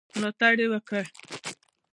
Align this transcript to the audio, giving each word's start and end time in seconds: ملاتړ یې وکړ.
ملاتړ 0.17 0.53
یې 0.61 0.67
وکړ. 0.71 1.03